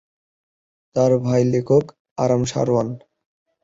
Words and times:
তার 0.95 1.11
ভাই 1.17 1.41
লেখক 1.53 1.85
আরাম 2.17 2.41
সারোয়ান। 2.45 2.87